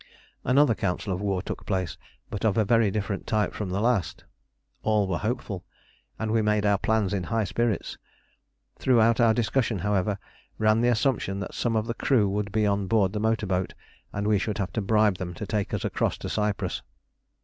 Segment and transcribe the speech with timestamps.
[0.43, 1.95] Another council of war took place,
[2.31, 4.23] but of a very different type from the last.
[4.81, 5.63] All were hopeful,
[6.17, 7.99] and we made our plans in high spirits.
[8.79, 10.17] Throughout our discussion, however,
[10.57, 13.75] ran the assumption that some of the crew would be on board the motor boat,
[14.11, 16.81] and we should have to bribe them to take us across to Cyprus.